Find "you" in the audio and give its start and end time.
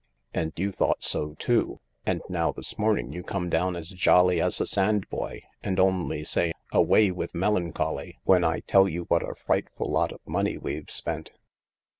0.55-0.71, 3.13-3.21, 8.89-9.03